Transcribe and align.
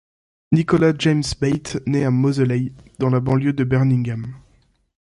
Nicholas 0.51 0.93
James 0.97 1.23
Bates 1.39 1.79
nait 1.85 2.03
à 2.05 2.09
Moseley, 2.09 2.73
dans 2.97 3.11
la 3.11 3.19
banlieue 3.19 3.53
de 3.53 3.63
Birmingham. 3.63 4.33